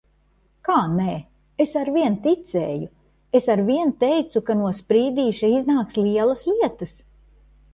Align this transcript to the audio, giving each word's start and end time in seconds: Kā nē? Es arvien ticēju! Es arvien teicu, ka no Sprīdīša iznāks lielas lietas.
Kā 0.67 0.77
nē? 0.93 1.09
Es 1.65 1.73
arvien 1.81 2.15
ticēju! 2.23 2.87
Es 3.41 3.51
arvien 3.57 3.93
teicu, 4.05 4.43
ka 4.49 4.57
no 4.63 4.73
Sprīdīša 4.79 5.51
iznāks 5.61 6.01
lielas 6.07 6.43
lietas. 6.53 6.97